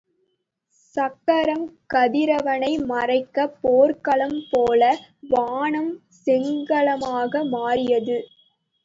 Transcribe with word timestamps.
சக்கரம் 0.95 1.65
கதிரவனை 1.93 2.71
மறைக்கப் 2.85 3.53
போர்க்களம் 3.61 4.39
போல 4.49 4.81
வானம் 5.29 5.91
செங்களமாக 6.25 7.43
மாறியது. 7.51 8.17